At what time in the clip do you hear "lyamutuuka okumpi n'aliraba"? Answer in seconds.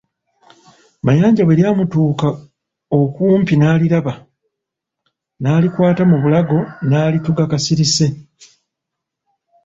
1.59-4.13